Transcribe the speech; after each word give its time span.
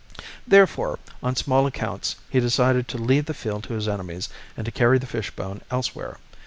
Therefore, 0.47 0.97
on 1.21 1.35
small 1.35 1.67
accounts 1.67 2.15
he 2.27 2.39
decided 2.39 2.87
to 2.87 2.97
leave 2.97 3.25
the 3.27 3.35
field 3.35 3.65
to 3.65 3.73
his 3.73 3.87
enemies 3.87 4.29
and 4.57 4.65
to 4.65 4.71
carry 4.71 4.97
the 4.97 5.05
fishbone 5.05 5.61
elsewhere. 5.69 6.17